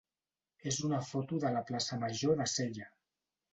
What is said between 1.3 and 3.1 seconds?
de la plaça major de Sella.